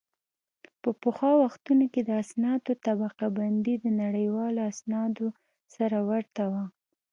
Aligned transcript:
په 0.81 0.89
پخوا 1.01 1.31
وختونو 1.43 1.85
کې 1.93 2.01
د 2.03 2.09
اسنادو 2.23 2.71
طبقه 2.85 3.25
بندي 3.37 3.75
د 3.79 3.85
نړیوالو 4.01 4.59
اسنادو 4.71 5.27
سره 5.75 5.97
ورته 6.09 6.43
وه 6.51 6.63